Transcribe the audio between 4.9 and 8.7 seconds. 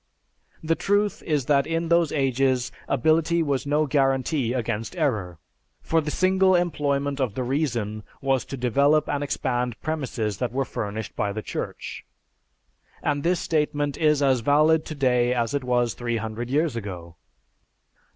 error; for the single employment of the reason was to